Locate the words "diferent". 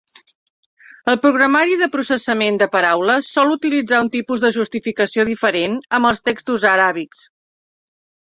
5.29-5.75